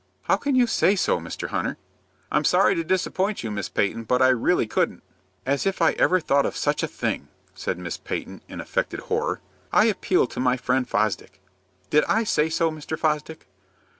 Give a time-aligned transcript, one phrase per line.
[0.23, 1.49] "How can you say so, Mr.
[1.49, 1.77] Hunter?"
[2.31, 5.03] "I'm sorry to disappoint you, Miss Peyton, but I really couldn't."
[5.45, 9.41] "As if I ever thought of such a thing!" said Miss Peyton, in affected horror.
[9.71, 11.39] "I appeal to my friend Fosdick."
[11.91, 12.97] "Did I say so, Mr.
[12.97, 13.45] Fosdick?"